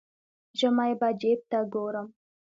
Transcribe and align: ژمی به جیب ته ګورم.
ژمی 0.59 0.91
به 0.99 1.09
جیب 1.21 1.39
ته 1.49 1.59
ګورم. 1.73 2.07